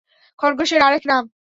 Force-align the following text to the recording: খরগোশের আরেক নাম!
খরগোশের 0.39 0.81
আরেক 0.87 1.03
নাম! 1.05 1.23